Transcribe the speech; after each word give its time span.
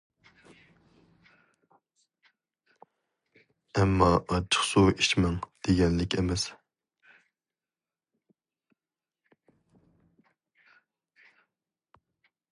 ئەممە 3.81 4.07
ئاچچىقسۇ 4.15 4.83
ئىچمەڭ 4.93 5.37
دېگەنلىك 5.69 6.17
ئەمەس. 6.21 6.47